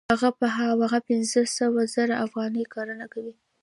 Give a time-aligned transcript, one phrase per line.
[0.13, 3.33] هغه په هماغه پنځه سوه زره افغانۍ کرنه کوي